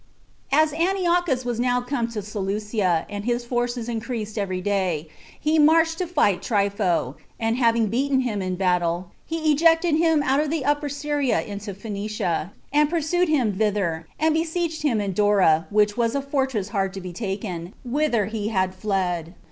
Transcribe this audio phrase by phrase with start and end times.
[0.51, 0.57] 2.
[0.57, 5.07] As Antiochus was now come to Seleucia, and his forces increased every day,
[5.39, 10.23] he marched to fight Trypho; and having beaten him in the battle, he ejected him
[10.23, 15.13] out of the Upper Syria into Phoenicia, and pursued him thither, and besieged him in
[15.13, 19.35] Dora which was a fortress hard to be taken, whither he had fled.